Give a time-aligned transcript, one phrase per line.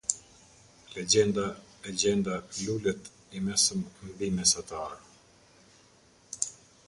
[0.93, 1.45] Legjenda
[1.87, 3.03] e gjenda Lulët
[3.37, 4.91] Imesëm Mbi mesatar.